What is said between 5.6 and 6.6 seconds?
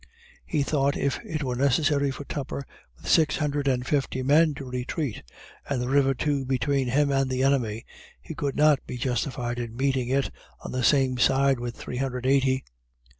and the river too